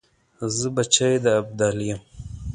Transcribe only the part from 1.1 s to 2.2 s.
د ابدالي یم.